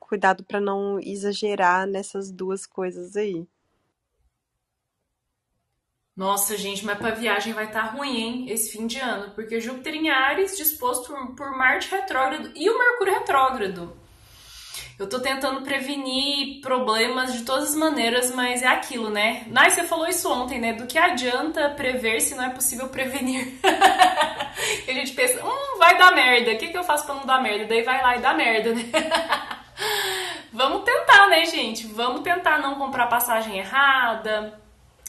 [0.00, 3.46] Cuidado para não exagerar nessas duas coisas aí.
[6.14, 9.60] Nossa, gente, mas para viagem vai estar tá ruim, hein, esse fim de ano, porque
[9.60, 14.01] Júpiter em Ares, disposto por Marte retrógrado e o Mercúrio retrógrado.
[15.02, 19.42] Eu tô tentando prevenir problemas de todas as maneiras, mas é aquilo, né?
[19.48, 20.74] Nai, você falou isso ontem, né?
[20.74, 23.52] Do que adianta prever se não é possível prevenir?
[24.86, 26.52] e a gente pensa, hum, vai dar merda.
[26.52, 27.66] O que, que eu faço pra não dar merda?
[27.66, 28.84] Daí vai lá e dá merda, né?
[30.54, 31.84] Vamos tentar, né, gente?
[31.84, 34.56] Vamos tentar não comprar passagem errada,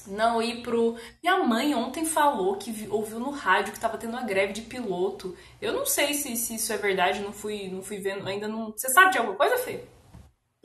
[0.07, 0.97] não ir pro.
[1.21, 5.35] Minha mãe ontem falou que ouviu no rádio que tava tendo uma greve de piloto.
[5.61, 8.71] Eu não sei se, se isso é verdade, não fui, não fui vendo, ainda não.
[8.71, 9.83] Você sabe de alguma coisa, Fê?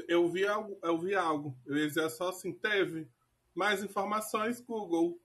[0.09, 1.57] Eu vi algo, eu vi algo.
[1.67, 3.09] Eu ia dizer só assim, teve.
[3.55, 5.21] Mais informações, Google.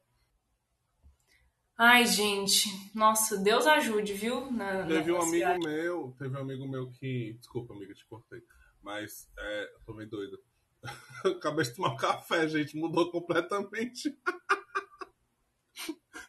[1.77, 4.51] Ai, gente, nossa, Deus ajude, viu?
[4.51, 7.33] Na, teve na um amigo meu, teve um amigo meu que.
[7.39, 8.41] Desculpa, amiga, te cortei.
[8.81, 10.37] Mas é, eu tô meio doida.
[11.25, 12.77] acabei de tomar um café, gente.
[12.77, 14.17] Mudou completamente.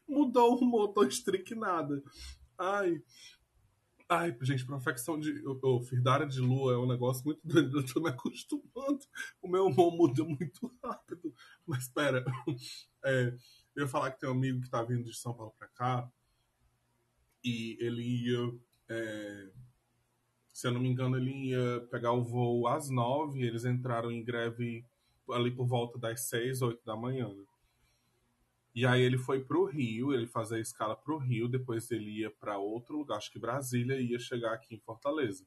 [0.09, 2.03] Mudou o humor, tô estricnada.
[2.59, 3.03] Ai.
[4.09, 5.43] Ai, gente, profecção de.
[5.63, 7.81] Oh, Firdária de lua é um negócio muito doido.
[7.81, 9.01] Eu tô me acostumando.
[9.43, 11.35] O meu humor muda muito rápido.
[11.67, 12.25] Mas espera.
[13.05, 13.35] É,
[13.75, 16.11] eu ia falar que tem um amigo que tá vindo de São Paulo pra cá.
[17.43, 18.59] E ele ia.
[18.89, 19.51] É,
[20.55, 24.23] se eu não me engano, ele ia pegar o voo às nove, eles entraram em
[24.23, 24.87] greve
[25.33, 27.29] ali por volta das seis, oito da manhã.
[27.29, 27.45] Né?
[28.73, 31.91] E aí ele foi para o Rio, ele fazia a escala para o Rio, depois
[31.91, 35.45] ele ia para outro lugar, acho que Brasília, e ia chegar aqui em Fortaleza.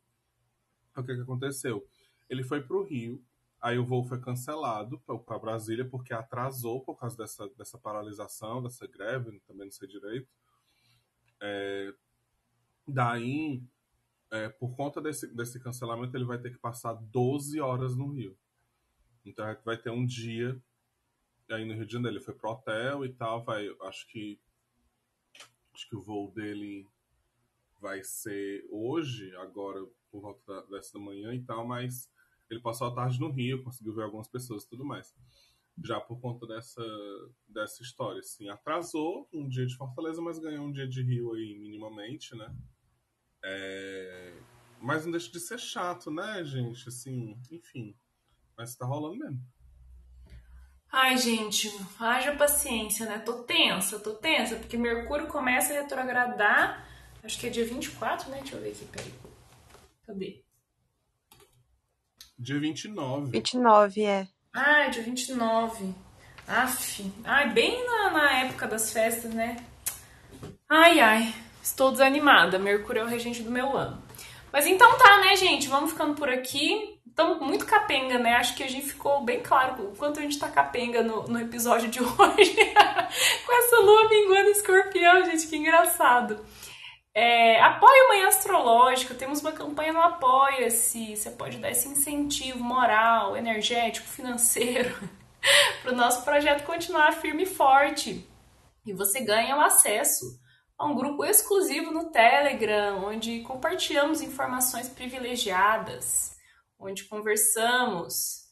[0.98, 1.88] O que, que aconteceu?
[2.30, 3.24] Ele foi para o Rio,
[3.62, 8.86] aí o voo foi cancelado para Brasília, porque atrasou por causa dessa, dessa paralisação, dessa
[8.86, 10.28] greve, também não sei direito.
[11.40, 11.94] É,
[12.86, 13.64] daí
[14.32, 18.38] é, por conta desse, desse cancelamento, ele vai ter que passar 12 horas no Rio.
[19.26, 20.62] Então vai ter um dia
[21.50, 22.18] aí no Rio de Janeiro.
[22.18, 23.68] Ele foi pro hotel e tal, vai.
[23.84, 24.40] Acho que.
[25.74, 26.88] Acho que o voo dele
[27.80, 32.10] vai ser hoje, agora por volta dessa manhã e tal, mas
[32.50, 35.14] ele passou a tarde no Rio, conseguiu ver algumas pessoas e tudo mais.
[35.84, 36.84] Já por conta dessa,
[37.48, 41.56] dessa história, assim, atrasou um dia de Fortaleza, mas ganhou um dia de Rio aí
[41.60, 42.52] minimamente, né?
[43.48, 44.34] É...
[44.80, 46.88] Mas não deixa de ser chato, né, gente?
[46.88, 47.96] Assim, enfim.
[48.58, 49.42] Mas tá rolando mesmo.
[50.92, 51.70] Ai, gente,
[52.00, 53.20] haja paciência, né?
[53.20, 56.88] Tô tensa, tô tensa, porque Mercúrio começa a retrogradar.
[57.24, 58.38] Acho que é dia 24, né?
[58.40, 59.14] Deixa eu ver aqui, peraí.
[60.06, 60.44] Cadê?
[62.40, 63.32] Dia 29.
[63.32, 64.28] 29, é.
[64.54, 65.94] Ah, é dia 29.
[66.48, 67.12] Aff.
[67.26, 69.58] Ai, bem na, na época das festas, né?
[70.70, 71.34] Ai, ai.
[71.68, 72.58] Estou desanimada.
[72.58, 74.02] Mercúrio é o regente do meu ano.
[74.54, 75.68] Mas então tá, né, gente?
[75.68, 76.98] Vamos ficando por aqui.
[77.06, 78.36] Estamos muito capenga, né?
[78.36, 81.40] Acho que a gente ficou bem claro o quanto a gente tá capenga no, no
[81.40, 82.56] episódio de hoje.
[83.46, 86.40] Com essa lua minguando escorpião, gente, que engraçado.
[87.14, 91.18] É, apoio o Manhã Astrológica, temos uma campanha no Apoia-se.
[91.18, 94.96] Você pode dar esse incentivo moral, energético, financeiro
[95.84, 98.26] para o nosso projeto continuar firme e forte.
[98.86, 100.47] E você ganha o acesso
[100.78, 106.38] a um grupo exclusivo no Telegram, onde compartilhamos informações privilegiadas,
[106.78, 108.48] onde conversamos.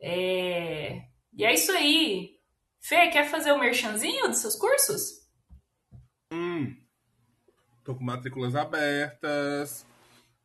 [0.00, 1.02] É...
[1.32, 2.38] E é isso aí.
[2.80, 5.26] Fê, quer fazer o um merchanzinho dos seus cursos?
[6.30, 6.76] Hum,
[7.82, 9.84] tô com matrículas abertas.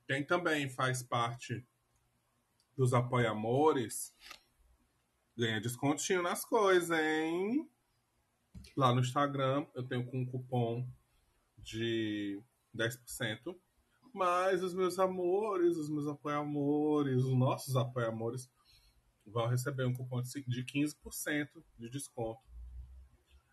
[0.07, 1.63] Quem também faz parte
[2.75, 4.13] dos apoia-amores
[5.37, 7.69] ganha descontinho nas coisas, hein?
[8.75, 10.85] Lá no Instagram eu tenho com um cupom
[11.63, 12.41] de
[12.75, 13.55] 10%,
[14.13, 18.49] mas os meus amores, os meus apoiamores, os nossos apoiamores
[19.25, 21.47] vão receber um cupom de 15%
[21.77, 22.41] de desconto.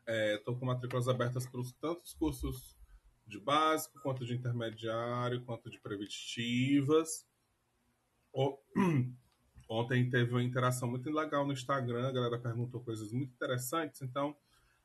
[0.07, 2.77] Estou é, com matrículas abertas para os cursos
[3.27, 7.27] de básico, quanto de intermediário, quanto de preventitivas.
[9.69, 14.01] Ontem teve uma interação muito legal no Instagram, a galera perguntou coisas muito interessantes.
[14.01, 14.37] Então,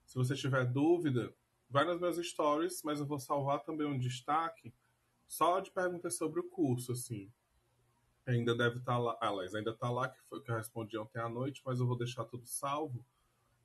[0.05, 1.31] se você tiver dúvida,
[1.71, 4.73] vai nas minhas stories, mas eu vou salvar também um destaque
[5.27, 7.31] só de perguntas sobre o curso, assim.
[8.27, 10.97] Ainda deve estar tá lá, aliás, ainda está lá, que foi o que eu respondi
[10.97, 13.03] ontem à noite, mas eu vou deixar tudo salvo.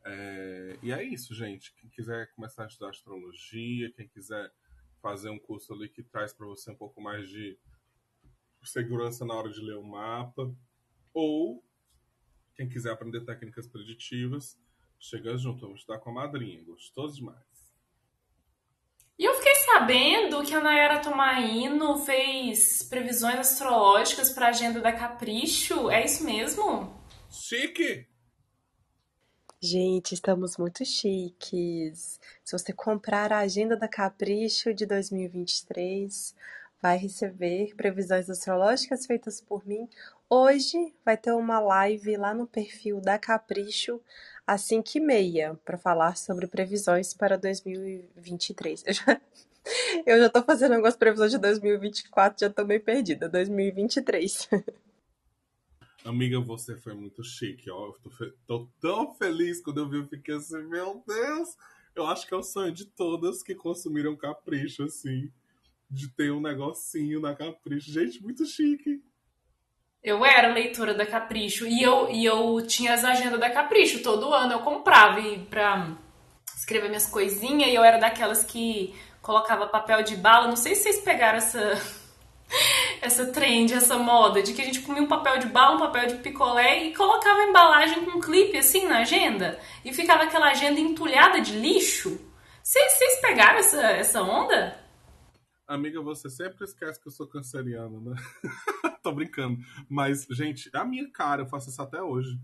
[0.04, 0.78] É...
[0.82, 1.74] E é isso, gente.
[1.74, 4.52] Quem quiser começar a estudar astrologia, quem quiser
[5.02, 7.58] fazer um curso ali que traz para você um pouco mais de
[8.62, 10.54] segurança na hora de ler o mapa,
[11.12, 11.64] ou
[12.54, 14.58] quem quiser aprender técnicas preditivas,
[14.98, 16.64] chega junto, vamos estudar com a madrinha.
[16.64, 17.55] Gostoso demais.
[19.78, 25.90] Sabendo que a Nayara Tomaino fez previsões astrológicas para a agenda da Capricho.
[25.90, 26.98] É isso mesmo?
[27.28, 28.06] Chique!
[29.60, 32.18] Gente, estamos muito chiques.
[32.42, 36.34] Se você comprar a agenda da Capricho de 2023,
[36.80, 39.86] vai receber previsões astrológicas feitas por mim
[40.28, 44.00] Hoje vai ter uma live lá no perfil da Capricho
[44.44, 48.82] às 5h30 para falar sobre previsões para 2023.
[48.86, 49.20] Eu já,
[50.06, 53.28] eu já tô fazendo algumas previsões de 2024, já tô meio perdida.
[53.28, 54.48] 2023.
[56.04, 57.86] Amiga, você foi muito chique, ó.
[57.86, 61.56] Eu tô, fe- tô tão feliz quando eu vi, eu fiquei assim, meu Deus!
[61.96, 65.30] Eu acho que é o sonho de todas que consumiram capricho, assim.
[65.90, 67.90] De ter um negocinho na capricho.
[67.90, 69.02] Gente, muito chique.
[70.02, 74.02] Eu era leitora da Capricho e eu, e eu tinha as agendas da Capricho.
[74.02, 75.96] Todo ano eu comprava e pra
[76.56, 78.94] escrever minhas coisinhas e eu era daquelas que
[79.26, 80.46] colocava papel de bala.
[80.46, 81.72] Não sei se vocês pegaram essa,
[83.02, 86.06] essa trend, essa moda de que a gente comia um papel de bala, um papel
[86.06, 90.50] de picolé e colocava a embalagem com um clipe assim na agenda e ficava aquela
[90.50, 92.20] agenda entulhada de lixo.
[92.62, 94.78] Vocês, vocês pegaram essa, essa onda?
[95.66, 98.16] Amiga, você sempre esquece que eu sou canceriano, né?
[99.02, 99.58] Tô brincando.
[99.88, 102.38] Mas, gente, é a minha cara, eu faço isso até hoje.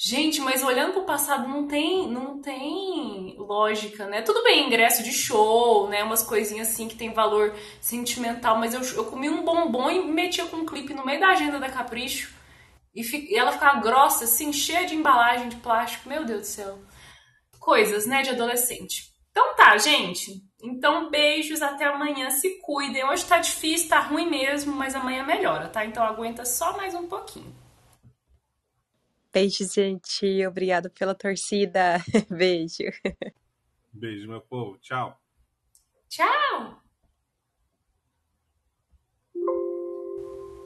[0.00, 4.22] Gente, mas olhando pro passado não tem, não tem lógica, né?
[4.22, 6.04] Tudo bem, ingresso de show, né?
[6.04, 10.46] Umas coisinhas assim que tem valor sentimental, mas eu, eu comi um bombom e metia
[10.46, 12.32] com um clipe no meio da agenda da Capricho
[12.94, 16.08] e, e ela ficava grossa, assim, cheia de embalagem de plástico.
[16.08, 16.78] Meu Deus do céu.
[17.58, 19.02] Coisas, né, de adolescente.
[19.32, 20.30] Então tá, gente.
[20.62, 22.30] Então, beijos, até amanhã.
[22.30, 23.04] Se cuidem.
[23.04, 25.84] Hoje tá difícil, tá ruim mesmo, mas amanhã melhora, tá?
[25.84, 27.52] Então aguenta só mais um pouquinho.
[29.32, 30.46] Beijo, gente.
[30.46, 31.98] Obrigada pela torcida.
[32.30, 32.84] Beijo.
[33.92, 34.78] Beijo, meu povo.
[34.78, 35.20] Tchau.
[36.08, 36.87] Tchau!